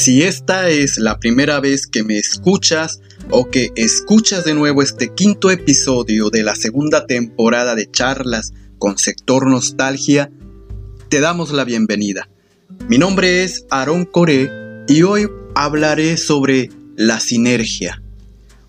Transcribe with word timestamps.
Si 0.00 0.22
esta 0.22 0.70
es 0.70 0.96
la 0.96 1.20
primera 1.20 1.60
vez 1.60 1.86
que 1.86 2.02
me 2.02 2.16
escuchas 2.16 3.02
o 3.28 3.50
que 3.50 3.70
escuchas 3.76 4.46
de 4.46 4.54
nuevo 4.54 4.80
este 4.80 5.12
quinto 5.14 5.50
episodio 5.50 6.30
de 6.30 6.42
la 6.42 6.54
segunda 6.54 7.06
temporada 7.06 7.74
de 7.74 7.90
charlas 7.90 8.54
con 8.78 8.96
sector 8.96 9.46
nostalgia, 9.46 10.30
te 11.10 11.20
damos 11.20 11.52
la 11.52 11.64
bienvenida. 11.64 12.30
Mi 12.88 12.96
nombre 12.96 13.44
es 13.44 13.66
Aaron 13.68 14.06
Coré 14.06 14.50
y 14.88 15.02
hoy 15.02 15.28
hablaré 15.54 16.16
sobre 16.16 16.70
la 16.96 17.20
sinergia. 17.20 18.02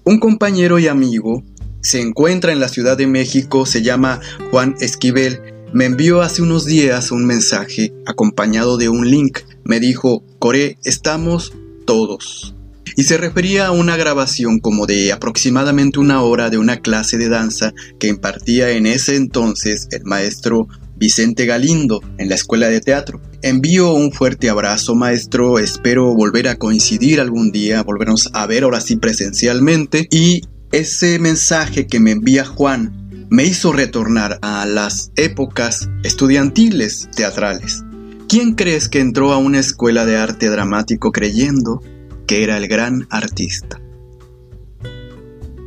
Un 0.04 0.20
compañero 0.20 0.80
y 0.80 0.90
amigo 0.90 1.46
se 1.80 2.02
encuentra 2.02 2.52
en 2.52 2.60
la 2.60 2.68
Ciudad 2.68 2.98
de 2.98 3.08
México, 3.08 3.66
se 3.66 3.82
llama 3.82 4.20
Juan 4.52 4.76
Esquivel, 4.82 5.40
me 5.72 5.86
envió 5.86 6.22
hace 6.22 6.42
unos 6.42 6.66
días 6.66 7.10
un 7.10 7.26
mensaje 7.26 7.94
acompañado 8.06 8.76
de 8.76 8.90
un 8.90 9.10
link. 9.10 9.40
Me 9.64 9.80
dijo, 9.80 10.24
Coré, 10.40 10.78
estamos 10.84 11.54
todos. 11.86 12.56
Y 12.96 13.04
se 13.04 13.18
refería 13.18 13.68
a 13.68 13.72
una 13.72 13.96
grabación 13.96 14.60
como 14.60 14.86
de 14.86 15.12
aproximadamente 15.12 16.00
una 16.00 16.22
hora 16.22 16.50
de 16.50 16.58
una 16.58 16.82
clase 16.82 17.18
de 17.18 17.30
danza 17.30 17.74
que 18.00 18.08
impartía 18.08 18.72
en 18.72 18.86
ese 18.86 19.16
entonces 19.16 19.88
el 19.92 20.04
maestro 20.04 20.68
Vicente 20.98 21.46
Galindo 21.46 22.02
en 22.18 22.30
la 22.30 22.36
escuela 22.36 22.68
de 22.68 22.80
teatro. 22.80 23.22
Envío 23.42 23.94
un 23.94 24.12
fuerte 24.12 24.50
abrazo 24.50 24.94
maestro, 24.94 25.58
espero 25.58 26.14
volver 26.14 26.48
a 26.48 26.58
coincidir 26.58 27.20
algún 27.20 27.52
día, 27.52 27.82
volvernos 27.82 28.30
a 28.34 28.46
ver 28.46 28.64
ahora 28.64 28.82
sí 28.82 28.98
presencialmente 28.98 30.08
y 30.12 30.42
ese 30.72 31.18
mensaje 31.18 31.88
que 31.88 32.00
me 32.00 32.12
envía 32.12 32.46
Juan 32.46 33.28
me 33.32 33.46
hizo 33.46 33.74
retornar 33.74 34.38
a 34.42 34.66
las 34.66 35.12
épocas 35.16 35.90
estudiantiles 36.04 37.10
teatrales. 37.16 37.84
¿Quién 38.32 38.54
crees 38.56 38.88
que 38.88 39.02
entró 39.02 39.34
a 39.34 39.38
una 39.38 39.60
escuela 39.60 40.06
de 40.06 40.16
arte 40.16 40.48
dramático 40.48 41.12
creyendo 41.12 41.84
que 42.26 42.46
era 42.46 42.56
el 42.56 42.70
gran 42.70 43.06
artista? 43.10 43.82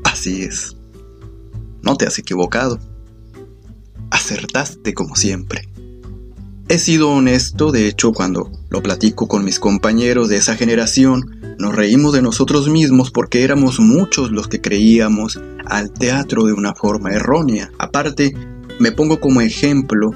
Así 0.02 0.44
es. 0.44 0.74
No 1.82 1.98
te 1.98 2.06
has 2.06 2.18
equivocado. 2.18 2.78
Acertaste 4.10 4.94
como 4.94 5.14
siempre. 5.14 5.68
He 6.70 6.78
sido 6.78 7.10
honesto, 7.10 7.70
de 7.70 7.86
hecho, 7.86 8.14
cuando 8.14 8.50
lo 8.70 8.82
platico 8.82 9.28
con 9.28 9.44
mis 9.44 9.60
compañeros 9.60 10.30
de 10.30 10.38
esa 10.38 10.56
generación, 10.56 11.38
nos 11.58 11.74
reímos 11.74 12.14
de 12.14 12.22
nosotros 12.22 12.70
mismos 12.70 13.10
porque 13.10 13.44
éramos 13.44 13.78
muchos 13.78 14.30
los 14.30 14.48
que 14.48 14.62
creíamos 14.62 15.38
al 15.66 15.92
teatro 15.92 16.44
de 16.44 16.54
una 16.54 16.74
forma 16.74 17.12
errónea. 17.12 17.70
Aparte, 17.78 18.34
me 18.78 18.90
pongo 18.90 19.20
como 19.20 19.42
ejemplo 19.42 20.12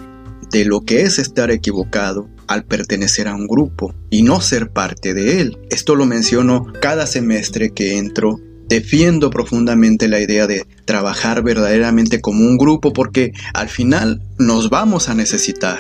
de 0.51 0.65
lo 0.65 0.81
que 0.81 1.03
es 1.03 1.19
estar 1.19 1.51
equivocado 1.51 2.29
al 2.47 2.65
pertenecer 2.65 3.29
a 3.29 3.35
un 3.35 3.47
grupo 3.47 3.95
y 4.11 4.23
no 4.23 4.41
ser 4.41 4.71
parte 4.71 5.15
de 5.15 5.41
él. 5.41 5.59
Esto 5.71 5.95
lo 5.95 6.07
menciono 6.07 6.73
cada 6.81 7.07
semestre 7.07 7.71
que 7.71 7.99
entro. 7.99 8.41
Defiendo 8.69 9.31
profundamente 9.31 10.09
la 10.09 10.21
idea 10.21 10.47
de 10.47 10.67
trabajar 10.85 11.43
verdaderamente 11.43 12.21
como 12.21 12.41
un 12.41 12.59
grupo 12.59 12.93
porque 12.93 13.33
al 13.55 13.71
final 13.71 14.23
nos 14.39 14.69
vamos 14.69 15.09
a 15.09 15.15
necesitar. 15.15 15.79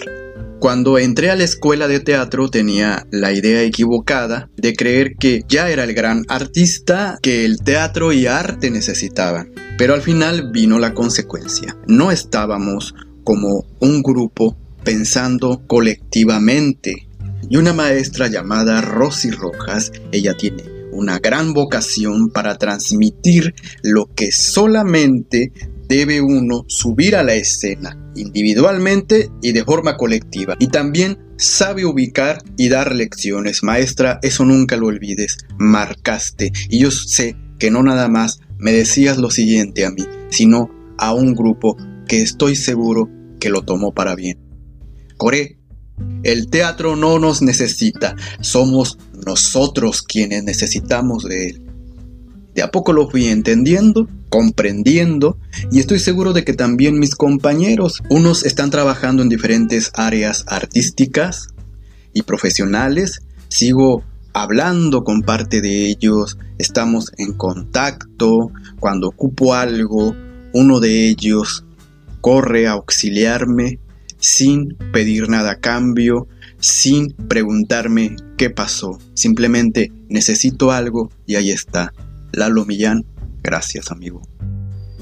Cuando 0.58 0.98
entré 0.98 1.30
a 1.30 1.36
la 1.36 1.44
escuela 1.44 1.86
de 1.86 2.00
teatro 2.00 2.48
tenía 2.48 3.06
la 3.12 3.32
idea 3.32 3.62
equivocada 3.62 4.50
de 4.56 4.74
creer 4.74 5.14
que 5.20 5.42
ya 5.48 5.70
era 5.70 5.84
el 5.84 5.94
gran 5.94 6.24
artista 6.28 7.18
que 7.22 7.44
el 7.44 7.58
teatro 7.58 8.12
y 8.12 8.26
arte 8.26 8.70
necesitaban. 8.70 9.52
Pero 9.78 9.94
al 9.94 10.02
final 10.02 10.50
vino 10.50 10.80
la 10.80 10.94
consecuencia. 10.94 11.76
No 11.86 12.10
estábamos 12.10 12.94
como 13.28 13.66
un 13.80 14.02
grupo 14.02 14.56
pensando 14.82 15.62
colectivamente. 15.66 17.08
Y 17.50 17.58
una 17.58 17.74
maestra 17.74 18.28
llamada 18.28 18.80
Rosy 18.80 19.30
Rojas, 19.30 19.92
ella 20.12 20.34
tiene 20.34 20.62
una 20.92 21.18
gran 21.18 21.52
vocación 21.52 22.30
para 22.30 22.56
transmitir 22.56 23.54
lo 23.82 24.06
que 24.14 24.32
solamente 24.32 25.52
debe 25.86 26.22
uno 26.22 26.64
subir 26.68 27.16
a 27.16 27.22
la 27.22 27.34
escena 27.34 27.98
individualmente 28.16 29.30
y 29.42 29.52
de 29.52 29.62
forma 29.62 29.98
colectiva. 29.98 30.56
Y 30.58 30.68
también 30.68 31.18
sabe 31.36 31.84
ubicar 31.84 32.42
y 32.56 32.70
dar 32.70 32.96
lecciones. 32.96 33.62
Maestra, 33.62 34.20
eso 34.22 34.46
nunca 34.46 34.78
lo 34.78 34.86
olvides. 34.86 35.36
Marcaste. 35.58 36.50
Y 36.70 36.78
yo 36.78 36.90
sé 36.90 37.36
que 37.58 37.70
no 37.70 37.82
nada 37.82 38.08
más 38.08 38.40
me 38.56 38.72
decías 38.72 39.18
lo 39.18 39.30
siguiente 39.30 39.84
a 39.84 39.90
mí, 39.90 40.06
sino 40.30 40.70
a 40.96 41.12
un 41.12 41.34
grupo 41.34 41.76
que 42.08 42.22
estoy 42.22 42.56
seguro 42.56 43.17
que 43.38 43.50
lo 43.50 43.62
tomó 43.62 43.92
para 43.92 44.14
bien. 44.14 44.38
Coré, 45.16 45.58
el 46.22 46.48
teatro 46.48 46.96
no 46.96 47.18
nos 47.18 47.42
necesita, 47.42 48.16
somos 48.40 48.98
nosotros 49.26 50.02
quienes 50.02 50.44
necesitamos 50.44 51.24
de 51.24 51.50
él. 51.50 51.62
De 52.54 52.62
a 52.62 52.70
poco 52.70 52.92
lo 52.92 53.08
fui 53.08 53.28
entendiendo, 53.28 54.08
comprendiendo 54.30 55.38
y 55.70 55.78
estoy 55.78 55.98
seguro 55.98 56.32
de 56.32 56.44
que 56.44 56.54
también 56.54 56.98
mis 56.98 57.14
compañeros, 57.14 58.02
unos 58.10 58.44
están 58.44 58.70
trabajando 58.70 59.22
en 59.22 59.28
diferentes 59.28 59.90
áreas 59.94 60.44
artísticas 60.48 61.48
y 62.12 62.22
profesionales, 62.22 63.20
sigo 63.48 64.02
hablando 64.32 65.04
con 65.04 65.22
parte 65.22 65.60
de 65.60 65.86
ellos, 65.86 66.38
estamos 66.58 67.12
en 67.16 67.34
contacto, 67.34 68.50
cuando 68.80 69.08
ocupo 69.08 69.54
algo, 69.54 70.14
uno 70.52 70.80
de 70.80 71.08
ellos 71.08 71.64
corre 72.20 72.66
a 72.66 72.72
auxiliarme 72.72 73.78
sin 74.18 74.76
pedir 74.92 75.28
nada 75.28 75.52
a 75.52 75.60
cambio, 75.60 76.26
sin 76.58 77.12
preguntarme 77.28 78.16
qué 78.36 78.50
pasó, 78.50 78.98
simplemente 79.14 79.92
necesito 80.08 80.72
algo 80.72 81.10
y 81.26 81.36
ahí 81.36 81.50
está. 81.50 81.92
Lalo 82.32 82.64
Millán, 82.66 83.04
gracias 83.42 83.90
amigo. 83.90 84.22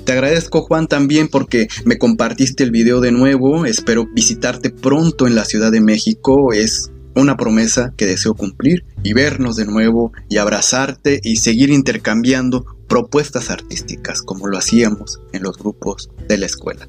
Te 0.04 0.12
agradezco 0.12 0.62
Juan 0.62 0.86
también 0.86 1.28
porque 1.28 1.66
me 1.84 1.98
compartiste 1.98 2.62
el 2.62 2.70
video 2.70 3.00
de 3.00 3.10
nuevo, 3.10 3.66
espero 3.66 4.06
visitarte 4.14 4.70
pronto 4.70 5.26
en 5.26 5.34
la 5.34 5.44
Ciudad 5.44 5.72
de 5.72 5.80
México, 5.80 6.52
es 6.52 6.92
una 7.16 7.36
promesa 7.36 7.92
que 7.96 8.06
deseo 8.06 8.34
cumplir 8.34 8.84
y 9.02 9.14
vernos 9.14 9.56
de 9.56 9.64
nuevo 9.64 10.12
y 10.28 10.36
abrazarte 10.36 11.20
y 11.24 11.36
seguir 11.36 11.70
intercambiando 11.70 12.64
propuestas 12.88 13.50
artísticas 13.50 14.22
como 14.22 14.46
lo 14.46 14.58
hacíamos 14.58 15.18
en 15.32 15.42
los 15.42 15.58
grupos 15.58 16.10
de 16.28 16.38
la 16.38 16.46
escuela. 16.46 16.88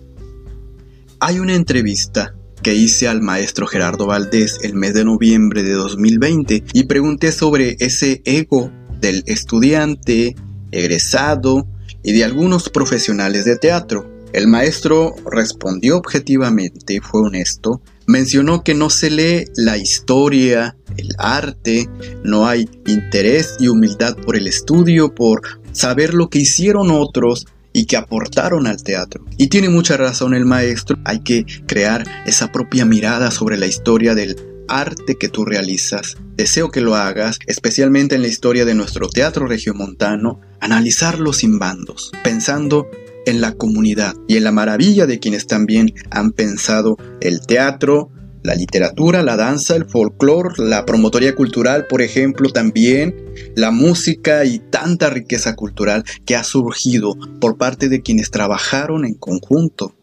Hay 1.19 1.39
una 1.39 1.55
entrevista 1.55 2.35
que 2.61 2.75
hice 2.75 3.07
al 3.07 3.23
maestro 3.23 3.65
Gerardo 3.65 4.05
Valdés 4.05 4.59
el 4.61 4.75
mes 4.75 4.93
de 4.93 5.03
noviembre 5.03 5.63
de 5.63 5.71
2020 5.71 6.63
y 6.73 6.83
pregunté 6.83 7.31
sobre 7.31 7.75
ese 7.79 8.21
ego 8.23 8.71
del 9.01 9.23
estudiante, 9.25 10.35
egresado 10.71 11.67
y 12.03 12.13
de 12.13 12.23
algunos 12.23 12.69
profesionales 12.69 13.45
de 13.45 13.57
teatro. 13.57 14.07
El 14.31 14.47
maestro 14.47 15.15
respondió 15.25 15.97
objetivamente 15.97 17.01
fue 17.01 17.21
honesto. 17.21 17.81
Mencionó 18.05 18.63
que 18.63 18.75
no 18.75 18.91
se 18.91 19.09
lee 19.09 19.45
la 19.55 19.77
historia, 19.77 20.77
el 20.97 21.15
arte, 21.17 21.89
no 22.23 22.45
hay 22.45 22.69
interés 22.85 23.55
y 23.59 23.69
humildad 23.69 24.15
por 24.17 24.35
el 24.35 24.45
estudio, 24.45 25.15
por 25.15 25.41
saber 25.71 26.13
lo 26.13 26.29
que 26.29 26.39
hicieron 26.39 26.91
otros 26.91 27.47
y 27.77 27.85
que 27.85 27.95
aportaron 27.95 28.65
al 28.65 28.81
teatro. 28.81 29.23
Y 29.37 29.49
tiene 29.49 29.69
mucha 29.69 29.97
razón 29.97 30.33
el 30.33 30.45
maestro, 30.45 30.97
hay 31.05 31.19
que 31.19 31.45
crear 31.67 32.03
esa 32.25 32.51
propia 32.51 32.85
mirada 32.85 33.29
sobre 33.29 33.55
la 33.55 33.67
historia 33.67 34.15
del 34.15 34.35
arte 34.67 35.15
que 35.15 35.29
tú 35.29 35.45
realizas. 35.45 36.17
Deseo 36.35 36.71
que 36.71 36.81
lo 36.81 36.95
hagas, 36.95 37.37
especialmente 37.45 38.15
en 38.15 38.23
la 38.23 38.29
historia 38.29 38.65
de 38.65 38.73
nuestro 38.73 39.09
teatro 39.09 39.45
regiomontano, 39.45 40.41
analizarlo 40.59 41.33
sin 41.33 41.59
bandos, 41.59 42.11
pensando 42.23 42.87
en 43.27 43.41
la 43.41 43.53
comunidad 43.53 44.15
y 44.27 44.37
en 44.37 44.45
la 44.45 44.51
maravilla 44.51 45.05
de 45.05 45.19
quienes 45.19 45.45
también 45.45 45.93
han 46.09 46.31
pensado 46.31 46.97
el 47.21 47.45
teatro, 47.45 48.09
la 48.47 48.55
literatura, 48.55 49.23
la 49.23 49.35
danza, 49.35 49.75
el 49.75 49.89
folclore, 49.89 50.55
la 50.57 50.85
promotoría 50.85 51.35
cultural, 51.35 51.85
por 51.87 52.01
ejemplo, 52.01 52.49
también 52.49 53.13
la 53.57 53.71
música 53.71 54.45
y 54.45 54.59
tanta 54.59 55.09
riqueza 55.09 55.53
cultural 55.57 56.05
que 56.25 56.37
ha 56.37 56.45
surgido 56.45 57.17
por 57.41 57.57
parte 57.57 57.89
de 57.89 58.01
quienes 58.01 58.31
trabajaron 58.31 59.03
en 59.03 59.15
conjunto. 59.15 59.93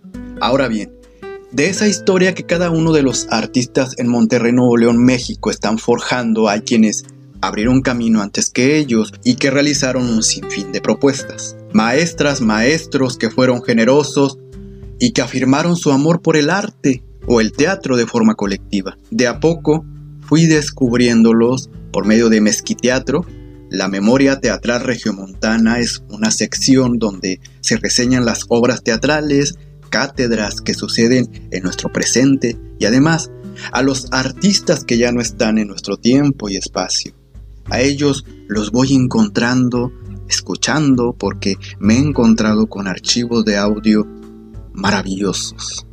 Ahora 0.43 0.69
bien, 0.69 0.93
de 1.52 1.70
esa 1.70 1.88
historia 1.88 2.35
que 2.35 2.44
cada 2.44 2.70
uno 2.70 2.93
de 2.93 3.02
los 3.02 3.29
artistas 3.31 3.94
en 3.96 4.08
Monterrey, 4.08 4.52
Nuevo 4.52 4.76
León, 4.76 5.02
México 5.02 5.50
están 5.50 5.79
forjando, 5.79 6.50
hay 6.50 6.61
quienes 6.61 7.06
abrieron 7.41 7.81
camino 7.81 8.20
antes 8.20 8.50
que 8.50 8.76
ellos 8.76 9.14
y 9.25 9.37
que 9.37 9.50
realizaron 9.50 10.05
un 10.05 10.23
sinfín 10.23 10.70
de 10.70 10.82
propuestas. 10.82 11.56
Maestras, 11.73 12.43
maestros 12.43 13.17
que 13.17 13.31
fueron 13.31 13.62
generosos 13.62 14.38
y 14.99 15.12
que 15.12 15.23
afirmaron 15.23 15.76
su 15.76 15.93
amor 15.93 16.20
por 16.20 16.37
el 16.37 16.50
arte 16.50 17.02
o 17.26 17.41
el 17.41 17.53
teatro 17.53 17.97
de 17.97 18.06
forma 18.06 18.35
colectiva. 18.35 18.97
De 19.11 19.26
a 19.26 19.41
poco 19.41 19.85
fui 20.21 20.47
descubriéndolos 20.47 21.71
por 21.93 22.06
medio 22.06 22.29
de 22.29 22.41
Mezquiteatro. 22.41 23.25
La 23.71 23.88
memoria 23.88 24.41
teatral 24.41 24.82
regiomontana 24.82 25.79
es 25.79 26.03
una 26.09 26.31
sección 26.31 26.99
donde 26.99 27.41
se 27.61 27.76
reseñan 27.76 28.25
las 28.25 28.44
obras 28.49 28.82
teatrales, 28.82 29.55
cátedras 29.91 30.61
que 30.61 30.75
suceden 30.75 31.49
en 31.50 31.62
nuestro 31.62 31.93
presente 31.93 32.56
y 32.79 32.85
además 32.85 33.31
a 33.73 33.82
los 33.82 34.09
artistas 34.11 34.85
que 34.85 34.99
ya 34.99 35.12
no 35.12 35.20
están 35.20 35.59
en 35.59 35.69
nuestro 35.69 35.97
tiempo 35.97 36.49
y 36.49 36.56
espacio. 36.56 37.15
A 37.67 37.81
ellos 37.81 38.25
los 38.49 38.70
voy 38.70 38.94
encontrando, 38.94 39.93
escuchando, 40.29 41.15
porque 41.19 41.56
me 41.79 41.94
he 41.94 41.99
encontrado 41.99 42.67
con 42.67 42.88
archivos 42.88 43.44
de 43.44 43.56
audio 43.56 44.06
maravillosos. 44.73 45.87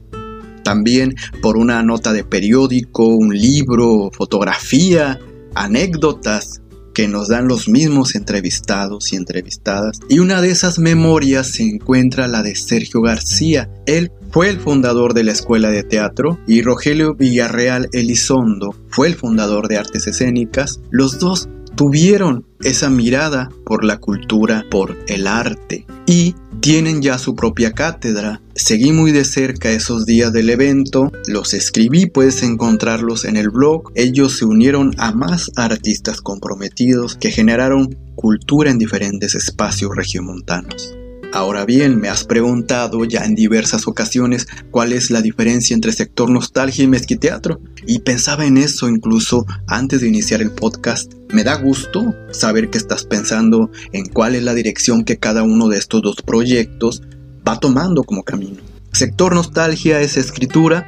También 0.63 1.15
por 1.41 1.57
una 1.57 1.81
nota 1.83 2.13
de 2.13 2.23
periódico, 2.23 3.07
un 3.07 3.35
libro, 3.35 4.11
fotografía, 4.13 5.19
anécdotas 5.55 6.61
que 6.93 7.07
nos 7.07 7.29
dan 7.29 7.47
los 7.47 7.67
mismos 7.69 8.15
entrevistados 8.15 9.13
y 9.13 9.15
entrevistadas. 9.15 9.99
Y 10.09 10.19
una 10.19 10.41
de 10.41 10.49
esas 10.49 10.79
memorias 10.79 11.47
se 11.47 11.63
encuentra 11.63 12.27
la 12.27 12.43
de 12.43 12.55
Sergio 12.55 13.01
García. 13.01 13.69
Él 13.85 14.11
fue 14.31 14.49
el 14.49 14.59
fundador 14.59 15.13
de 15.13 15.23
la 15.23 15.31
Escuela 15.31 15.69
de 15.69 15.83
Teatro 15.83 16.39
y 16.47 16.61
Rogelio 16.61 17.15
Villarreal 17.15 17.89
Elizondo 17.91 18.75
fue 18.89 19.07
el 19.07 19.15
fundador 19.15 19.67
de 19.67 19.77
Artes 19.77 20.07
Escénicas. 20.07 20.79
Los 20.89 21.19
dos 21.19 21.49
tuvieron 21.75 22.45
esa 22.61 22.89
mirada 22.89 23.49
por 23.65 23.83
la 23.83 23.97
cultura, 23.97 24.65
por 24.69 24.97
el 25.07 25.27
arte 25.27 25.85
y 26.05 26.35
tienen 26.59 27.01
ya 27.01 27.17
su 27.17 27.35
propia 27.35 27.71
cátedra. 27.71 28.41
Seguí 28.53 28.91
muy 28.91 29.11
de 29.11 29.25
cerca 29.25 29.71
esos 29.71 30.05
días 30.05 30.31
del 30.31 30.49
evento, 30.49 31.11
los 31.27 31.53
escribí, 31.53 32.05
puedes 32.05 32.43
encontrarlos 32.43 33.25
en 33.25 33.35
el 33.35 33.49
blog. 33.49 33.91
Ellos 33.95 34.37
se 34.37 34.45
unieron 34.45 34.93
a 34.97 35.11
más 35.11 35.51
artistas 35.55 36.21
comprometidos 36.21 37.15
que 37.15 37.31
generaron 37.31 37.97
cultura 38.15 38.69
en 38.69 38.77
diferentes 38.77 39.33
espacios 39.33 39.91
regiomontanos. 39.95 40.95
Ahora 41.33 41.63
bien, 41.63 41.97
me 41.97 42.09
has 42.09 42.25
preguntado 42.25 43.05
ya 43.05 43.23
en 43.23 43.35
diversas 43.35 43.87
ocasiones 43.87 44.47
cuál 44.69 44.91
es 44.91 45.11
la 45.11 45.21
diferencia 45.21 45.73
entre 45.73 45.93
sector 45.93 46.29
nostalgia 46.29 46.83
y 46.83 46.87
mezquiteatro, 46.87 47.61
y 47.87 47.99
pensaba 47.99 48.45
en 48.45 48.57
eso 48.57 48.89
incluso 48.89 49.45
antes 49.65 50.01
de 50.01 50.09
iniciar 50.09 50.41
el 50.41 50.51
podcast. 50.51 51.13
Me 51.31 51.43
da 51.45 51.55
gusto 51.55 52.13
saber 52.31 52.69
que 52.69 52.77
estás 52.77 53.05
pensando 53.05 53.71
en 53.93 54.05
cuál 54.05 54.35
es 54.35 54.43
la 54.43 54.53
dirección 54.53 55.05
que 55.05 55.17
cada 55.17 55.43
uno 55.43 55.69
de 55.69 55.77
estos 55.77 56.01
dos 56.01 56.21
proyectos 56.21 57.03
va 57.47 57.59
tomando 57.59 58.03
como 58.03 58.23
camino. 58.23 58.57
Sector 58.91 59.33
nostalgia 59.33 60.01
es 60.01 60.17
escritura, 60.17 60.85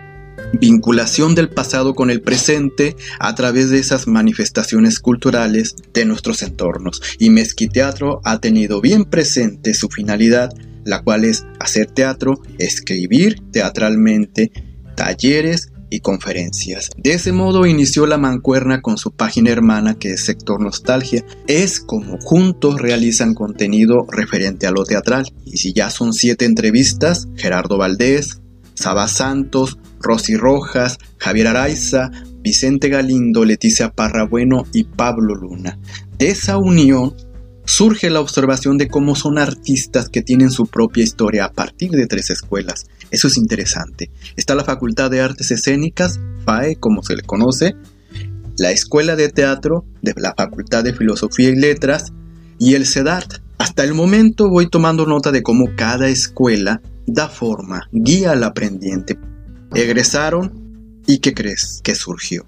vinculación 0.54 1.34
del 1.34 1.50
pasado 1.50 1.96
con 1.96 2.10
el 2.10 2.22
presente 2.22 2.98
a 3.20 3.34
través 3.36 3.70
de 3.70 3.80
esas 3.80 4.08
manifestaciones 4.08 5.00
culturales 5.00 5.76
de 5.94 6.06
nuestros 6.06 6.42
entornos. 6.44 7.02
Y 7.20 7.30
Mezquiteatro 7.30 8.22
ha 8.26 8.40
tenido 8.40 8.82
bien 8.82 9.06
presente 9.06 9.74
su 9.74 9.88
finalidad, 9.88 10.54
la 10.84 11.02
cual 11.04 11.24
es 11.24 11.46
hacer 11.60 11.88
teatro, 11.88 12.42
escribir 12.60 13.40
teatralmente, 13.52 14.52
talleres 14.96 15.73
y 15.94 16.00
conferencias. 16.00 16.90
De 16.98 17.14
ese 17.14 17.32
modo 17.32 17.68
inició 17.68 18.08
la 18.08 18.18
mancuerna 18.18 18.82
con 18.82 18.98
su 18.98 19.12
página 19.12 19.52
hermana 19.52 19.94
que 19.94 20.14
es 20.14 20.26
Sector 20.26 20.60
Nostalgia. 20.60 21.24
Es 21.46 21.80
como 21.80 22.18
juntos 22.20 22.82
realizan 22.82 23.36
contenido 23.36 24.08
referente 24.10 24.66
a 24.66 24.72
lo 24.72 24.86
teatral. 24.86 25.32
Y 25.46 25.58
si 25.58 25.72
ya 25.72 25.92
son 25.92 26.14
siete 26.14 26.46
entrevistas, 26.46 27.28
Gerardo 27.36 27.78
Valdés, 27.78 28.42
Saba 28.74 29.08
Santos, 29.08 29.78
Rosy 30.00 30.36
Rojas, 30.36 30.98
Javier 31.20 31.50
Araiza, 31.50 32.10
Vicente 32.42 32.90
Galindo, 32.90 33.46
Leticia 33.46 33.92
Parrabueno 33.92 34.66
y 34.74 34.86
Pablo 34.86 35.36
Luna. 35.36 35.78
De 36.18 36.30
esa 36.30 36.58
unión 36.58 37.14
surge 37.66 38.10
la 38.10 38.20
observación 38.20 38.80
de 38.80 38.88
cómo 38.88 39.16
son 39.16 39.38
artistas 39.38 40.10
que 40.10 40.24
tienen 40.24 40.50
su 40.50 40.66
propia 40.66 41.04
historia 41.04 41.46
a 41.46 41.54
partir 41.54 41.92
de 41.92 42.08
tres 42.08 42.32
escuelas. 42.32 42.88
Eso 43.14 43.28
es 43.28 43.38
interesante. 43.38 44.10
Está 44.36 44.56
la 44.56 44.64
Facultad 44.64 45.12
de 45.12 45.22
Artes 45.22 45.52
Escénicas, 45.52 46.20
FAE, 46.46 46.78
como 46.78 47.04
se 47.04 47.16
le 47.16 47.22
conoce, 47.22 47.76
la 48.58 48.72
Escuela 48.72 49.16
de 49.16 49.30
Teatro 49.30 49.86
de 50.02 50.16
la 50.18 50.34
Facultad 50.36 50.84
de 50.84 50.96
Filosofía 50.96 51.50
y 51.50 51.56
Letras 51.56 52.12
y 52.58 52.74
el 52.74 52.88
CEDART. 52.88 53.36
Hasta 53.60 53.84
el 53.84 53.94
momento 53.94 54.50
voy 54.50 54.68
tomando 54.68 55.06
nota 55.06 55.32
de 55.32 55.44
cómo 55.44 55.76
cada 55.76 56.08
escuela 56.08 56.82
da 57.06 57.30
forma, 57.30 57.88
guía 57.92 58.32
al 58.32 58.44
aprendiente. 58.44 59.20
Egresaron 59.76 61.04
y 61.06 61.20
¿qué 61.20 61.36
crees 61.36 61.82
que 61.84 61.94
surgió? 61.94 62.48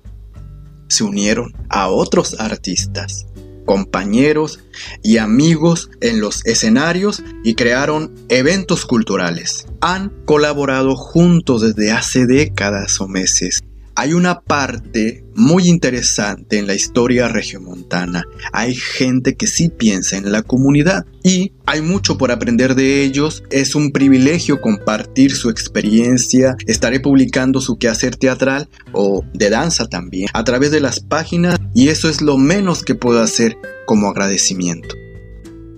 Se 0.88 1.04
unieron 1.04 1.54
a 1.70 1.90
otros 1.90 2.40
artistas, 2.40 3.28
compañeros 3.66 4.60
y 5.04 5.18
amigos 5.18 5.90
en 6.02 6.22
los 6.22 6.46
escenarios 6.46 7.24
y 7.44 7.56
crearon 7.56 8.14
eventos 8.30 8.86
culturales. 8.86 9.68
Han 9.82 10.12
colaborado 10.26 10.96
juntos 10.96 11.62
desde 11.62 11.92
hace 11.92 12.26
décadas 12.26 13.02
o 13.02 13.08
meses 13.08 13.64
hay 13.96 14.14
una 14.14 14.42
parte 14.42 15.24
muy 15.36 15.70
interesante 15.70 16.60
en 16.60 16.68
la 16.68 16.76
historia 16.76 17.30
regiomontana. 17.30 18.26
Hay 18.52 18.76
gente 18.76 19.36
que 19.36 19.48
sí 19.48 19.70
piensa 19.70 20.18
en 20.18 20.32
la 20.32 20.44
comunidad 20.44 21.06
y 21.24 21.54
hay 21.66 21.82
mucho 21.82 22.18
por 22.18 22.32
aprender 22.32 22.76
de 22.76 23.04
ellos. 23.04 23.44
Es 23.50 23.74
un 23.74 23.92
privilegio 23.92 24.60
compartir 24.60 25.34
su 25.34 25.50
experiencia. 25.50 26.58
Estaré 26.68 27.00
publicando 27.00 27.62
su 27.62 27.78
quehacer 27.78 28.18
teatral 28.18 28.68
o 28.92 29.24
de 29.34 29.50
danza 29.50 29.88
también 29.88 30.30
a 30.34 30.44
través 30.44 30.72
de 30.72 30.82
las 30.82 31.00
páginas 31.00 31.58
y 31.74 31.88
eso 31.88 32.10
es 32.10 32.22
lo 32.22 32.38
menos 32.38 32.84
que 32.84 32.96
puedo 32.96 33.22
hacer 33.22 33.58
como 33.86 34.10
agradecimiento. 34.10 34.96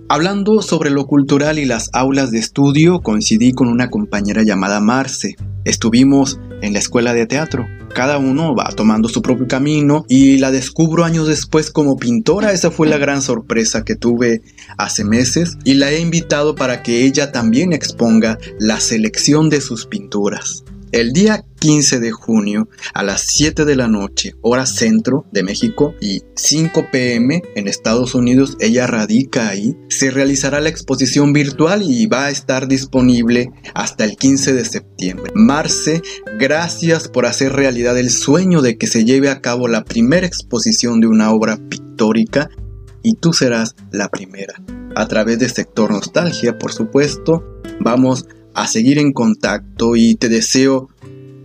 Hablando 0.08 0.62
sobre 0.62 0.90
lo 0.90 1.06
cultural 1.06 1.58
y 1.58 1.66
las 1.66 1.90
aulas 1.92 2.30
de 2.30 2.38
estudio, 2.38 3.00
coincidí 3.00 3.52
con 3.52 3.68
una 3.68 3.90
compañera 3.90 4.42
llamada 4.42 4.80
Marce. 4.80 5.36
Estuvimos 5.64 6.40
en 6.62 6.72
la 6.72 6.78
escuela 6.78 7.12
de 7.12 7.26
teatro 7.26 7.66
cada 7.94 8.18
uno 8.18 8.54
va 8.54 8.70
tomando 8.74 9.08
su 9.08 9.22
propio 9.22 9.48
camino 9.48 10.04
y 10.08 10.38
la 10.38 10.50
descubro 10.50 11.04
años 11.04 11.26
después 11.26 11.70
como 11.70 11.96
pintora. 11.96 12.52
Esa 12.52 12.70
fue 12.70 12.88
la 12.88 12.98
gran 12.98 13.22
sorpresa 13.22 13.84
que 13.84 13.96
tuve 13.96 14.42
hace 14.76 15.04
meses 15.04 15.58
y 15.64 15.74
la 15.74 15.90
he 15.90 16.00
invitado 16.00 16.54
para 16.54 16.82
que 16.82 17.04
ella 17.04 17.32
también 17.32 17.72
exponga 17.72 18.38
la 18.58 18.80
selección 18.80 19.50
de 19.50 19.60
sus 19.60 19.86
pinturas. 19.86 20.64
El 20.90 21.12
día 21.12 21.44
15 21.60 22.00
de 22.00 22.12
junio 22.12 22.68
a 22.94 23.02
las 23.02 23.20
7 23.20 23.66
de 23.66 23.76
la 23.76 23.88
noche, 23.88 24.34
hora 24.40 24.64
centro 24.64 25.26
de 25.32 25.42
México 25.42 25.94
y 26.00 26.22
5 26.34 26.86
pm 26.90 27.42
en 27.54 27.68
Estados 27.68 28.14
Unidos, 28.14 28.56
ella 28.58 28.86
radica 28.86 29.48
ahí, 29.48 29.76
se 29.90 30.10
realizará 30.10 30.60
la 30.60 30.70
exposición 30.70 31.34
virtual 31.34 31.82
y 31.82 32.06
va 32.06 32.26
a 32.26 32.30
estar 32.30 32.68
disponible 32.68 33.50
hasta 33.74 34.04
el 34.04 34.16
15 34.16 34.54
de 34.54 34.64
septiembre. 34.64 35.32
Marce, 35.34 36.00
gracias 36.38 37.08
por 37.08 37.26
hacer 37.26 37.52
realidad 37.52 37.98
el 37.98 38.10
sueño 38.10 38.62
de 38.62 38.78
que 38.78 38.86
se 38.86 39.04
lleve 39.04 39.28
a 39.28 39.42
cabo 39.42 39.68
la 39.68 39.84
primera 39.84 40.26
exposición 40.26 41.00
de 41.00 41.08
una 41.08 41.32
obra 41.32 41.58
pictórica 41.68 42.48
y 43.02 43.14
tú 43.14 43.34
serás 43.34 43.76
la 43.90 44.08
primera. 44.08 44.54
A 44.94 45.06
través 45.06 45.38
de 45.38 45.50
Sector 45.50 45.92
Nostalgia, 45.92 46.58
por 46.58 46.72
supuesto, 46.72 47.44
vamos 47.80 48.26
a 48.62 48.66
seguir 48.66 48.98
en 48.98 49.12
contacto 49.12 49.94
y 49.96 50.16
te 50.16 50.28
deseo 50.28 50.88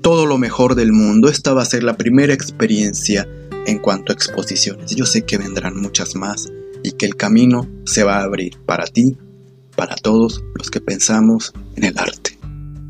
todo 0.01 0.25
lo 0.25 0.38
mejor 0.38 0.75
del 0.75 0.91
mundo. 0.91 1.29
Esta 1.29 1.53
va 1.53 1.62
a 1.62 1.65
ser 1.65 1.84
la 1.84 1.96
primera 1.96 2.34
experiencia 2.34 3.27
en 3.65 3.79
cuanto 3.79 4.12
a 4.12 4.15
exposiciones. 4.15 4.96
Yo 4.96 5.05
sé 5.05 5.24
que 5.24 5.38
vendrán 5.38 5.79
muchas 5.79 6.15
más 6.15 6.50
y 6.84 6.93
que 6.93 7.05
el 7.05 7.15
camino 7.15 7.67
se 7.86 8.03
va 8.03 8.17
a 8.17 8.24
abrir 8.24 8.58
para 8.65 8.86
ti, 8.86 9.15
para 9.75 9.96
todos 9.96 10.43
los 10.55 10.72
que 10.72 10.82
pensamos 10.82 11.53
en 11.75 11.86
el 11.86 11.98
arte. 11.98 12.38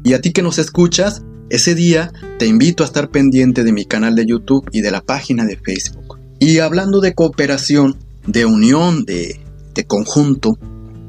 Y 0.03 0.13
a 0.13 0.21
ti 0.21 0.31
que 0.31 0.41
nos 0.41 0.57
escuchas, 0.57 1.21
ese 1.49 1.75
día 1.75 2.11
te 2.39 2.47
invito 2.47 2.83
a 2.83 2.87
estar 2.87 3.09
pendiente 3.09 3.63
de 3.63 3.73
mi 3.73 3.85
canal 3.85 4.15
de 4.15 4.25
YouTube 4.25 4.67
y 4.71 4.81
de 4.81 4.91
la 4.91 5.01
página 5.01 5.45
de 5.45 5.57
Facebook. 5.57 6.17
Y 6.39 6.59
hablando 6.59 6.99
de 7.01 7.13
cooperación, 7.13 7.97
de 8.25 8.45
unión, 8.45 9.05
de, 9.05 9.39
de 9.75 9.83
conjunto, 9.85 10.57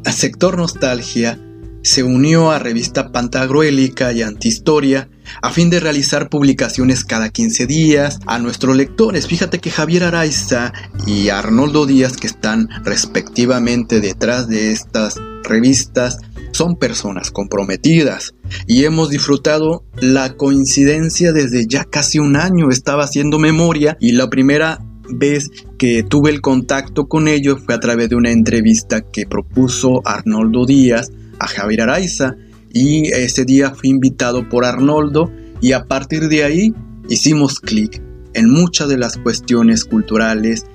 a 0.05 0.13
Sector 0.13 0.59
Nostalgia 0.59 1.39
se 1.85 2.03
unió 2.03 2.51
a 2.51 2.59
revista 2.59 3.13
Pantagruélica 3.13 4.13
y 4.13 4.23
Antihistoria 4.23 5.09
a 5.43 5.51
fin 5.51 5.69
de 5.69 5.81
realizar 5.81 6.31
publicaciones 6.31 7.05
cada 7.05 7.29
15 7.29 7.67
días 7.67 8.19
a 8.27 8.39
nuestros 8.39 8.75
lectores. 8.75 9.27
Fíjate 9.27 9.59
que 9.59 9.71
Javier 9.71 10.05
Araiza 10.05 10.73
y 11.07 11.29
Arnoldo 11.29 11.85
Díaz, 11.85 12.17
que 12.17 12.27
están 12.27 12.69
respectivamente 12.85 14.01
detrás 14.01 14.49
de 14.49 14.73
estas 14.73 15.21
revistas, 15.43 16.19
son 16.53 16.77
personas 16.77 17.31
comprometidas 17.31 18.35
y 18.67 18.85
hemos 18.85 19.11
disfrutado 19.11 19.85
la 20.01 20.37
coincidencia 20.37 21.33
desde 21.33 21.67
ya 21.67 21.85
casi 21.85 22.19
un 22.19 22.37
año. 22.37 22.71
Estaba 22.71 23.05
haciendo 23.05 23.39
memoria 23.39 23.99
y 24.01 24.13
la 24.13 24.31
primera 24.31 24.81
vez 25.11 25.51
que 25.77 26.03
tuve 26.03 26.31
el 26.31 26.41
contacto 26.41 27.09
con 27.09 27.29
ellos 27.29 27.61
fue 27.63 27.75
a 27.75 27.81
través 27.81 28.09
de 28.09 28.17
una 28.17 28.31
entrevista 28.31 29.03
que 29.03 29.27
propuso 29.27 30.01
Arnoldo 30.07 30.65
Díaz 30.65 31.11
a 31.39 31.47
Javier 31.47 31.83
Araiza 31.83 32.37
y 32.73 33.07
ese 33.13 33.45
día 33.45 33.75
fui 33.75 33.91
invitado 33.91 34.49
por 34.49 34.65
Arnoldo 34.65 35.31
y 35.61 35.73
a 35.73 35.85
partir 35.85 36.29
de 36.29 36.45
ahí 36.45 36.75
hicimos 37.09 37.61
clic 37.61 38.03
en 38.35 38.51
muchas 38.51 38.89
de 38.89 38.99
las 38.99 39.17
cuestiones 39.17 39.85
culturales, 39.85 40.67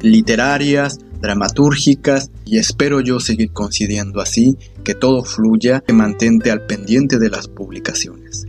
literarias, 0.00 0.98
dramatúrgicas 1.20 2.30
y 2.44 2.58
espero 2.58 3.00
yo 3.00 3.20
seguir 3.20 3.52
coincidiendo 3.52 4.20
así, 4.20 4.56
que 4.84 4.94
todo 4.94 5.22
fluya, 5.22 5.80
que 5.80 5.92
mantente 5.92 6.50
al 6.50 6.66
pendiente 6.66 7.18
de 7.18 7.30
las 7.30 7.48
publicaciones. 7.48 8.46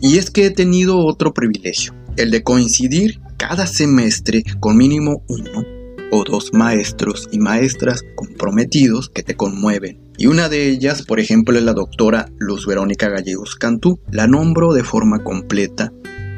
Y 0.00 0.18
es 0.18 0.30
que 0.30 0.46
he 0.46 0.50
tenido 0.50 0.98
otro 0.98 1.34
privilegio, 1.34 1.94
el 2.16 2.30
de 2.30 2.42
coincidir 2.42 3.20
cada 3.36 3.66
semestre 3.66 4.44
con 4.60 4.76
mínimo 4.76 5.22
uno 5.28 5.75
dos 6.24 6.52
maestros 6.52 7.28
y 7.32 7.38
maestras 7.38 8.04
comprometidos 8.14 9.10
que 9.10 9.22
te 9.22 9.36
conmueven. 9.36 10.00
Y 10.18 10.26
una 10.26 10.48
de 10.48 10.68
ellas, 10.68 11.02
por 11.02 11.20
ejemplo, 11.20 11.58
es 11.58 11.64
la 11.64 11.74
doctora 11.74 12.30
Luz 12.38 12.66
Verónica 12.66 13.08
Gallegos 13.08 13.54
Cantú. 13.54 14.00
La 14.10 14.26
nombro 14.26 14.72
de 14.72 14.84
forma 14.84 15.22
completa 15.22 15.92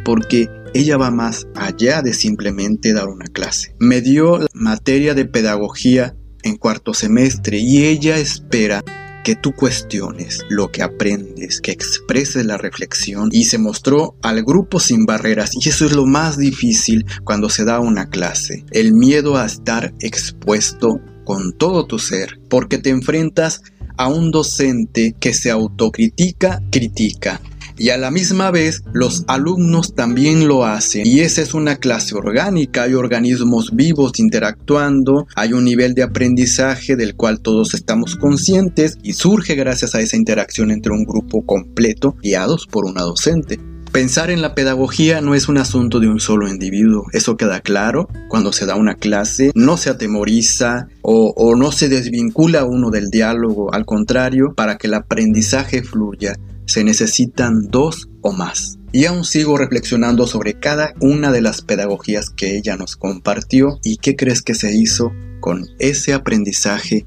porque 0.04 0.48
ella 0.74 0.96
va 0.96 1.10
más 1.10 1.46
allá 1.54 2.02
de 2.02 2.12
simplemente 2.12 2.92
dar 2.92 3.08
una 3.08 3.26
clase. 3.26 3.74
Me 3.78 4.00
dio 4.00 4.38
materia 4.52 5.14
de 5.14 5.24
pedagogía 5.24 6.16
en 6.42 6.56
cuarto 6.56 6.94
semestre 6.94 7.58
y 7.58 7.84
ella 7.84 8.18
espera 8.18 8.82
que 9.28 9.36
tú 9.36 9.52
cuestiones 9.52 10.42
lo 10.48 10.72
que 10.72 10.82
aprendes, 10.82 11.60
que 11.60 11.70
expreses 11.70 12.46
la 12.46 12.56
reflexión 12.56 13.28
y 13.30 13.44
se 13.44 13.58
mostró 13.58 14.16
al 14.22 14.42
grupo 14.42 14.80
sin 14.80 15.04
barreras. 15.04 15.50
Y 15.52 15.68
eso 15.68 15.84
es 15.84 15.92
lo 15.92 16.06
más 16.06 16.38
difícil 16.38 17.04
cuando 17.24 17.50
se 17.50 17.66
da 17.66 17.78
una 17.78 18.08
clase, 18.08 18.64
el 18.70 18.94
miedo 18.94 19.36
a 19.36 19.44
estar 19.44 19.92
expuesto 20.00 21.02
con 21.26 21.52
todo 21.52 21.84
tu 21.84 21.98
ser, 21.98 22.40
porque 22.48 22.78
te 22.78 22.88
enfrentas 22.88 23.60
a 23.98 24.08
un 24.08 24.30
docente 24.30 25.14
que 25.20 25.34
se 25.34 25.50
autocritica, 25.50 26.62
critica, 26.70 27.42
y 27.78 27.90
a 27.90 27.98
la 27.98 28.10
misma 28.10 28.50
vez 28.50 28.82
los 28.92 29.24
alumnos 29.26 29.94
también 29.94 30.48
lo 30.48 30.64
hacen. 30.64 31.06
Y 31.06 31.20
esa 31.20 31.42
es 31.42 31.54
una 31.54 31.76
clase 31.76 32.14
orgánica, 32.14 32.82
hay 32.82 32.94
organismos 32.94 33.74
vivos 33.74 34.18
interactuando, 34.18 35.26
hay 35.34 35.52
un 35.52 35.64
nivel 35.64 35.94
de 35.94 36.02
aprendizaje 36.02 36.96
del 36.96 37.14
cual 37.14 37.40
todos 37.40 37.74
estamos 37.74 38.16
conscientes 38.16 38.98
y 39.02 39.12
surge 39.12 39.54
gracias 39.54 39.94
a 39.94 40.00
esa 40.00 40.16
interacción 40.16 40.70
entre 40.70 40.92
un 40.92 41.04
grupo 41.04 41.44
completo 41.44 42.16
guiados 42.22 42.66
por 42.66 42.84
una 42.84 43.02
docente. 43.02 43.58
Pensar 43.92 44.30
en 44.30 44.42
la 44.42 44.54
pedagogía 44.54 45.22
no 45.22 45.34
es 45.34 45.48
un 45.48 45.56
asunto 45.56 45.98
de 45.98 46.08
un 46.08 46.20
solo 46.20 46.46
individuo, 46.46 47.06
eso 47.12 47.38
queda 47.38 47.60
claro. 47.60 48.06
Cuando 48.28 48.52
se 48.52 48.66
da 48.66 48.76
una 48.76 48.96
clase, 48.96 49.50
no 49.54 49.78
se 49.78 49.88
atemoriza 49.88 50.88
o, 51.00 51.32
o, 51.34 51.56
no 51.56 51.72
se 51.72 51.88
desvincula 51.88 52.66
uno 52.66 52.90
del 52.90 53.08
diálogo, 53.08 53.72
al 53.72 53.86
contrario, 53.86 54.52
para 54.54 54.76
que 54.76 54.88
el 54.88 54.94
aprendizaje 54.94 55.82
fluya, 55.82 56.36
se 56.68 56.84
necesitan 56.84 57.68
dos 57.68 58.08
o 58.20 58.32
más. 58.32 58.78
Y 58.92 59.06
aún 59.06 59.24
sigo 59.24 59.56
reflexionando 59.56 60.26
sobre 60.26 60.54
cada 60.54 60.92
una 61.00 61.32
de 61.32 61.40
las 61.40 61.62
pedagogías 61.62 62.30
que 62.30 62.56
ella 62.56 62.76
nos 62.76 62.96
compartió 62.96 63.80
y 63.82 63.96
qué 63.96 64.16
crees 64.16 64.42
que 64.42 64.54
se 64.54 64.76
hizo 64.76 65.12
con 65.40 65.66
ese 65.78 66.12
aprendizaje. 66.12 67.06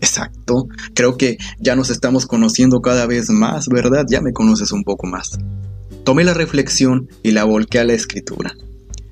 Exacto, 0.00 0.68
creo 0.94 1.16
que 1.16 1.38
ya 1.58 1.76
nos 1.76 1.90
estamos 1.90 2.26
conociendo 2.26 2.80
cada 2.80 3.06
vez 3.06 3.28
más, 3.30 3.68
¿verdad? 3.68 4.06
Ya 4.08 4.20
me 4.20 4.32
conoces 4.32 4.72
un 4.72 4.84
poco 4.84 5.06
más. 5.06 5.38
Tomé 6.04 6.24
la 6.24 6.34
reflexión 6.34 7.08
y 7.22 7.32
la 7.32 7.44
volqué 7.44 7.80
a 7.80 7.84
la 7.84 7.92
escritura. 7.92 8.54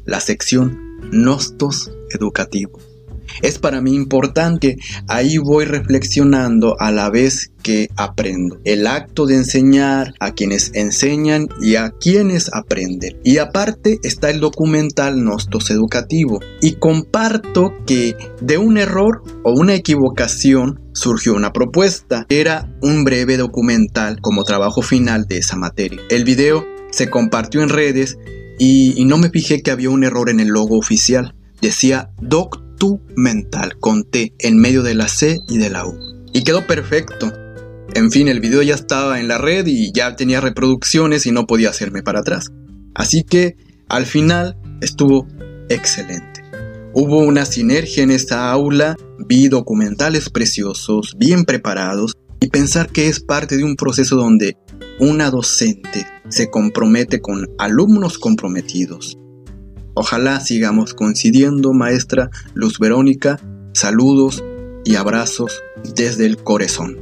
La 0.07 0.21
sección 0.21 0.79
Nostos 1.11 1.91
Educativo. 2.11 2.79
Es 3.43 3.59
para 3.59 3.81
mí 3.81 3.95
importante, 3.95 4.77
ahí 5.07 5.39
voy 5.39 5.65
reflexionando 5.65 6.77
a 6.79 6.91
la 6.91 7.11
vez 7.11 7.51
que 7.63 7.89
aprendo. 7.97 8.59
El 8.65 8.87
acto 8.87 9.27
de 9.27 9.35
enseñar 9.35 10.15
a 10.21 10.33
quienes 10.33 10.71
enseñan 10.75 11.49
y 11.61 11.77
a 11.77 11.91
quienes 11.91 12.51
aprenden. 12.53 13.19
Y 13.25 13.39
aparte 13.39 13.99
está 14.03 14.31
el 14.31 14.41
documental 14.41 15.23
Nostos 15.23 15.71
Educativo. 15.71 16.41
Y 16.61 16.75
comparto 16.75 17.75
que 17.87 18.17
de 18.41 18.59
un 18.59 18.79
error 18.79 19.23
o 19.45 19.53
una 19.53 19.75
equivocación 19.75 20.81
surgió 20.93 21.35
una 21.35 21.53
propuesta. 21.53 22.27
Era 22.29 22.73
un 22.83 23.05
breve 23.05 23.37
documental 23.37 24.21
como 24.21 24.45
trabajo 24.45 24.83
final 24.83 25.27
de 25.27 25.39
esa 25.39 25.57
materia. 25.57 26.01
El 26.11 26.25
video 26.25 26.65
se 26.91 27.11
compartió 27.11 27.63
en 27.63 27.69
redes 27.69 28.19
y, 28.59 29.05
no 29.05 29.19
me 29.19 29.31
fijé 29.31 29.63
que 29.63 29.71
había 29.71 29.91
un 29.91 30.05
error 30.05 30.31
en 30.31 30.41
el 30.41 30.49
logo 30.49 30.79
oficial. 30.79 31.35
Decía 31.61 32.11
Doctor 32.21 32.68
tu 32.79 33.01
mental 33.17 33.79
con 33.79 34.05
T 34.05 34.33
en 34.39 34.59
medio 34.59 34.83
de 34.83 34.95
la 34.95 35.09
C 35.09 35.39
y 35.49 35.59
de 35.59 35.71
la 35.71 35.87
U. 35.87 35.99
Y 36.33 36.45
quedó 36.45 36.67
perfecto. 36.67 37.33
En 37.95 38.11
fin, 38.11 38.29
el 38.29 38.41
video 38.41 38.63
ya 38.63 38.75
estaba 38.75 39.21
en 39.21 39.29
la 39.29 39.39
red 39.39 39.67
y 39.67 39.93
ya 39.93 40.15
tenía 40.17 40.41
reproducciones 40.41 41.27
y 41.27 41.33
no 41.33 41.47
podía 41.47 41.71
hacerme 41.71 42.03
para 42.03 42.21
atrás. 42.21 42.51
Así 42.95 43.25
que 43.25 43.57
al 43.89 44.07
final 44.07 44.57
estuvo 44.81 45.27
excelente. 45.69 46.45
Hubo 46.95 47.19
una 47.19 47.45
sinergia 47.45 48.03
en 48.03 48.11
esta 48.11 48.51
aula, 48.51 48.97
vi 49.19 49.49
documentales 49.49 50.31
preciosos, 50.31 51.17
bien 51.19 51.45
preparados, 51.45 52.15
y 52.41 52.49
pensar 52.49 52.91
que 52.91 53.09
es 53.09 53.21
parte 53.21 53.57
de 53.57 53.65
un 53.65 53.77
proceso 53.77 54.17
donde 54.17 54.57
una 55.01 55.31
docente 55.31 56.07
se 56.29 56.51
compromete 56.51 57.21
con 57.21 57.49
alumnos 57.59 58.19
comprometidos, 58.19 59.18
Ojalá 60.01 60.39
sigamos 60.39 60.95
coincidiendo, 60.95 61.73
maestra 61.73 62.31
Luz 62.55 62.79
Verónica. 62.79 63.41
Saludos 63.75 64.45
y 64.85 64.95
abrazos 64.95 65.61
desde 65.97 66.25
el 66.25 66.37
corazón. 66.37 66.97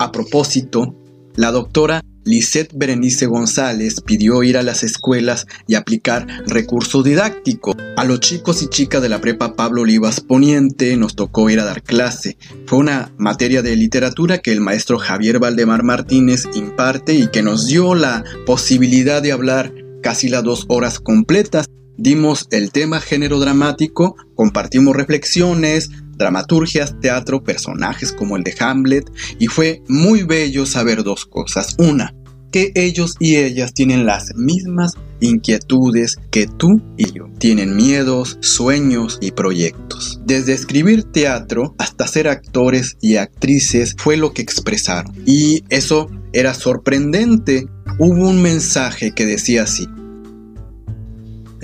A 0.00 0.10
propósito, 0.10 0.96
la 1.36 1.52
doctora 1.52 2.02
Lisette 2.24 2.72
Berenice 2.74 3.26
González 3.26 4.00
pidió 4.00 4.42
ir 4.42 4.56
a 4.56 4.64
las 4.64 4.82
escuelas 4.82 5.46
y 5.68 5.76
aplicar 5.76 6.26
recursos 6.48 7.04
didácticos. 7.04 7.76
A 7.96 8.04
los 8.04 8.18
chicos 8.18 8.60
y 8.60 8.70
chicas 8.70 9.00
de 9.02 9.08
la 9.08 9.20
prepa 9.20 9.54
Pablo 9.54 9.82
Olivas 9.82 10.18
Poniente 10.18 10.96
nos 10.96 11.14
tocó 11.14 11.48
ir 11.48 11.60
a 11.60 11.64
dar 11.64 11.84
clase. 11.84 12.38
Fue 12.66 12.80
una 12.80 13.12
materia 13.18 13.62
de 13.62 13.76
literatura 13.76 14.38
que 14.38 14.50
el 14.50 14.60
maestro 14.60 14.98
Javier 14.98 15.38
Valdemar 15.38 15.84
Martínez 15.84 16.48
imparte 16.54 17.14
y 17.14 17.28
que 17.28 17.44
nos 17.44 17.68
dio 17.68 17.94
la 17.94 18.24
posibilidad 18.46 19.22
de 19.22 19.30
hablar 19.30 19.72
casi 20.02 20.28
las 20.28 20.42
dos 20.42 20.64
horas 20.68 20.98
completas 20.98 21.66
Dimos 21.98 22.46
el 22.50 22.72
tema 22.72 23.00
género 23.00 23.38
dramático, 23.40 24.16
compartimos 24.34 24.94
reflexiones, 24.94 25.90
dramaturgias, 26.16 26.98
teatro, 27.00 27.42
personajes 27.42 28.12
como 28.12 28.36
el 28.36 28.42
de 28.42 28.54
Hamlet, 28.58 29.10
y 29.38 29.46
fue 29.46 29.82
muy 29.88 30.22
bello 30.22 30.66
saber 30.66 31.02
dos 31.02 31.26
cosas. 31.26 31.76
Una, 31.78 32.14
que 32.50 32.72
ellos 32.74 33.16
y 33.18 33.36
ellas 33.36 33.74
tienen 33.74 34.06
las 34.06 34.34
mismas 34.34 34.94
inquietudes 35.20 36.16
que 36.30 36.46
tú 36.46 36.80
y 36.96 37.12
yo. 37.12 37.28
Tienen 37.38 37.76
miedos, 37.76 38.38
sueños 38.40 39.18
y 39.20 39.32
proyectos. 39.32 40.20
Desde 40.24 40.52
escribir 40.52 41.04
teatro 41.04 41.74
hasta 41.78 42.06
ser 42.06 42.28
actores 42.28 42.96
y 43.00 43.16
actrices 43.16 43.94
fue 43.98 44.16
lo 44.16 44.32
que 44.32 44.42
expresaron. 44.42 45.14
Y 45.26 45.64
eso 45.68 46.08
era 46.32 46.54
sorprendente. 46.54 47.68
Hubo 47.98 48.28
un 48.28 48.42
mensaje 48.42 49.12
que 49.12 49.26
decía 49.26 49.64
así. 49.64 49.86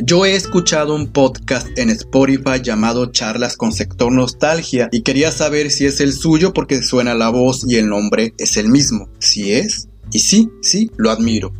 Yo 0.04 0.26
he 0.26 0.34
escuchado 0.34 0.96
un 0.96 1.12
podcast 1.12 1.68
en 1.78 1.88
Spotify 1.88 2.60
llamado 2.60 3.12
Charlas 3.12 3.56
con 3.56 3.70
Sector 3.70 4.10
Nostalgia 4.10 4.88
y 4.90 5.02
quería 5.02 5.30
saber 5.30 5.70
si 5.70 5.86
es 5.86 6.00
el 6.00 6.12
suyo 6.12 6.52
porque 6.52 6.82
suena 6.82 7.14
la 7.14 7.28
voz 7.28 7.64
y 7.68 7.76
el 7.76 7.88
nombre 7.88 8.34
es 8.36 8.56
el 8.56 8.68
mismo. 8.68 9.08
Si 9.20 9.52
es, 9.52 9.88
y 10.10 10.18
sí, 10.18 10.50
sí, 10.60 10.90
lo 10.96 11.12
admiro. 11.12 11.52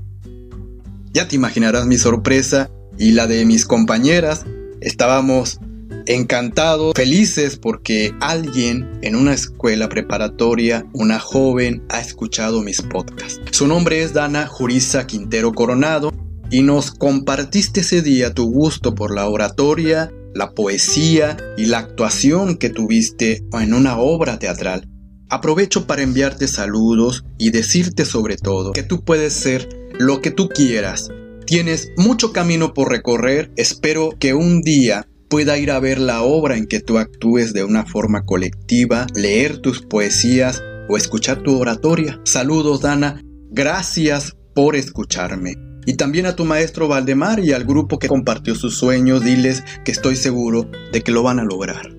Ya 1.12 1.28
te 1.28 1.37
imaginarás 1.37 1.87
mi 1.87 1.99
sorpresa 1.99 2.68
y 2.99 3.12
la 3.12 3.28
de 3.28 3.44
mis 3.44 3.64
compañeras. 3.64 4.44
Estábamos 4.80 5.61
encantados, 6.06 6.94
felices 6.96 7.56
porque 7.56 8.12
alguien 8.20 8.99
en 9.02 9.14
una 9.14 9.34
escuela 9.34 9.88
preparatoria, 9.88 10.84
una 10.94 11.20
joven, 11.20 11.84
ha 11.90 12.00
escuchado 12.00 12.61
mis 12.61 12.82
podcasts. 12.82 13.40
Su 13.52 13.68
nombre 13.68 14.02
es 14.02 14.14
Dana 14.14 14.49
Jurisa 14.49 15.06
Quintero 15.06 15.52
Coronado 15.52 16.12
y 16.52 16.62
nos 16.62 16.90
compartiste 16.90 17.80
ese 17.80 18.02
día 18.02 18.35
tu 18.35 18.44
gusto 18.44 18.94
por 18.94 19.12
la 19.12 19.26
oratoria, 19.26 20.12
la 20.35 20.52
poesía 20.52 21.38
y 21.56 21.64
la 21.64 21.78
actuación 21.78 22.59
que 22.59 22.68
tuviste 22.68 23.42
en 23.59 23.73
una 23.73 23.99
obra 23.99 24.38
teatral. 24.38 24.87
Aprovecho 25.30 25.87
para 25.87 26.02
enviarte 26.02 26.47
saludos 26.47 27.25
y 27.38 27.50
decirte 27.50 28.04
sobre 28.04 28.37
todo 28.37 28.73
que 28.73 28.82
tú 28.82 29.02
puedes 29.02 29.32
ser 29.32 29.66
lo 29.99 30.21
que 30.21 30.30
tú 30.30 30.50
quieras. 30.50 31.09
Tienes 31.47 31.90
mucho 31.97 32.32
camino 32.32 32.75
por 32.75 32.90
recorrer, 32.90 33.50
espero 33.56 34.11
que 34.21 34.35
un 34.35 34.61
día 34.61 35.09
pueda 35.30 35.56
ir 35.56 35.71
a 35.71 35.80
ver 35.80 35.99
la 35.99 36.23
obra 36.23 36.59
en 36.59 36.66
que 36.66 36.80
tú 36.80 36.99
actúes 36.99 37.54
de 37.54 37.64
una 37.64 37.87
forma 37.87 38.25
colectiva, 38.25 39.06
leer 39.14 39.56
tus 39.59 39.80
poesías 39.80 40.62
o 40.90 40.99
escuchar 40.99 41.42
tu 41.42 41.59
oratoria. 41.59 42.21
Saludos 42.25 42.82
Dana, 42.82 43.23
gracias 43.50 44.37
por 44.54 44.76
escucharme. 44.76 45.72
Y 45.84 45.94
también 45.94 46.26
a 46.26 46.36
tu 46.36 46.44
maestro 46.44 46.88
Valdemar 46.88 47.40
y 47.40 47.52
al 47.52 47.64
grupo 47.64 47.98
que 47.98 48.08
compartió 48.08 48.54
sus 48.54 48.76
sueños, 48.76 49.24
diles 49.24 49.64
que 49.84 49.92
estoy 49.92 50.16
seguro 50.16 50.70
de 50.92 51.02
que 51.02 51.12
lo 51.12 51.22
van 51.22 51.40
a 51.40 51.44
lograr. 51.44 51.90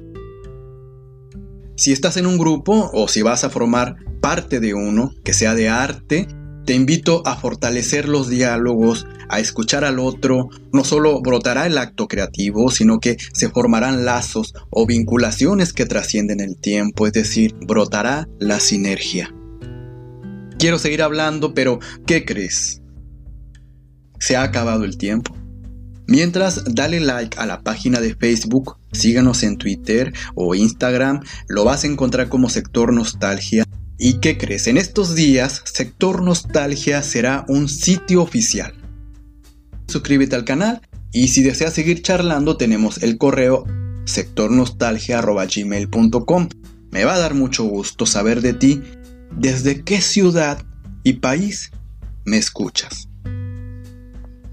Si 1.75 1.91
estás 1.91 2.17
en 2.17 2.27
un 2.27 2.37
grupo 2.37 2.91
o 2.93 3.07
si 3.07 3.23
vas 3.23 3.43
a 3.43 3.49
formar 3.49 3.97
parte 4.21 4.59
de 4.59 4.73
uno 4.73 5.11
que 5.23 5.33
sea 5.33 5.53
de 5.55 5.69
arte, 5.69 6.27
te 6.65 6.75
invito 6.75 7.23
a 7.25 7.35
fortalecer 7.35 8.07
los 8.07 8.29
diálogos, 8.29 9.05
a 9.27 9.39
escuchar 9.39 9.83
al 9.83 9.99
otro. 9.99 10.49
No 10.71 10.85
solo 10.85 11.21
brotará 11.21 11.65
el 11.65 11.77
acto 11.77 12.07
creativo, 12.07 12.71
sino 12.71 12.99
que 12.99 13.17
se 13.33 13.49
formarán 13.49 14.05
lazos 14.05 14.53
o 14.69 14.85
vinculaciones 14.85 15.73
que 15.73 15.85
trascienden 15.85 16.39
el 16.39 16.57
tiempo, 16.57 17.05
es 17.05 17.13
decir, 17.13 17.53
brotará 17.59 18.29
la 18.39 18.61
sinergia. 18.61 19.33
Quiero 20.57 20.79
seguir 20.79 21.01
hablando, 21.01 21.53
pero 21.53 21.79
¿qué 22.05 22.23
crees? 22.23 22.82
Se 24.19 24.35
ha 24.35 24.43
acabado 24.43 24.83
el 24.83 24.97
tiempo. 24.97 25.35
Mientras, 26.07 26.63
dale 26.65 26.99
like 26.99 27.37
a 27.39 27.45
la 27.45 27.61
página 27.61 28.01
de 28.01 28.15
Facebook, 28.15 28.77
síganos 28.91 29.43
en 29.43 29.57
Twitter 29.57 30.11
o 30.35 30.53
Instagram, 30.53 31.21
lo 31.47 31.63
vas 31.63 31.83
a 31.83 31.87
encontrar 31.87 32.29
como 32.29 32.49
Sector 32.49 32.93
Nostalgia. 32.93 33.65
¿Y 33.97 34.19
qué 34.19 34.37
crees? 34.37 34.67
En 34.67 34.77
estos 34.77 35.15
días, 35.15 35.63
Sector 35.65 36.21
Nostalgia 36.21 37.01
será 37.03 37.45
un 37.47 37.69
sitio 37.69 38.21
oficial. 38.21 38.73
Suscríbete 39.87 40.35
al 40.35 40.43
canal 40.43 40.81
y 41.11 41.29
si 41.29 41.41
deseas 41.43 41.73
seguir 41.73 42.01
charlando 42.01 42.57
tenemos 42.57 43.01
el 43.01 43.17
correo 43.17 43.63
sectornostalgia.gmail.com. 44.05 46.49
Me 46.91 47.05
va 47.05 47.15
a 47.15 47.19
dar 47.19 47.33
mucho 47.33 47.63
gusto 47.63 48.05
saber 48.05 48.41
de 48.41 48.53
ti, 48.53 48.81
desde 49.37 49.83
qué 49.83 50.01
ciudad 50.01 50.61
y 51.03 51.13
país 51.13 51.71
me 52.25 52.37
escuchas. 52.37 53.07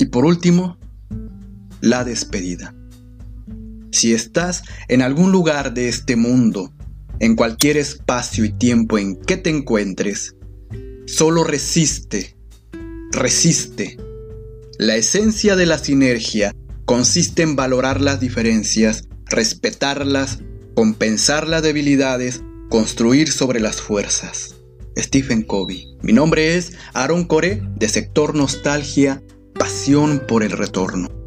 Y 0.00 0.07
por 0.07 0.25
último, 0.25 0.78
la 1.83 2.04
despedida. 2.04 2.75
Si 3.92 4.14
estás 4.14 4.62
en 4.88 5.02
algún 5.02 5.30
lugar 5.30 5.75
de 5.75 5.90
este 5.90 6.16
mundo, 6.16 6.73
en 7.19 7.37
cualquier 7.37 7.76
espacio 7.76 8.47
y 8.47 8.52
tiempo 8.52 8.97
en 8.97 9.21
que 9.21 9.37
te 9.37 9.50
encuentres, 9.50 10.37
solo 11.07 11.45
resiste, 11.45 12.35
resiste. 13.12 13.99
La 14.78 14.97
esencia 14.97 15.54
de 15.54 15.66
la 15.66 15.76
sinergia 15.76 16.54
consiste 16.87 17.42
en 17.42 17.54
valorar 17.54 18.00
las 18.00 18.21
diferencias, 18.21 19.07
respetarlas, 19.26 20.38
compensar 20.75 21.47
las 21.47 21.62
debilidades, 21.62 22.42
construir 22.71 23.30
sobre 23.30 23.61
las 23.61 23.83
fuerzas. 23.83 24.54
Stephen 24.97 25.42
Covey. 25.42 25.95
Mi 26.00 26.14
nombre 26.14 26.57
es 26.57 26.73
Aaron 26.95 27.26
Core 27.26 27.62
de 27.76 27.88
Sector 27.90 28.35
Nostalgia, 28.35 29.23
Pasión 29.61 30.23
por 30.26 30.43
el 30.43 30.52
Retorno. 30.52 31.20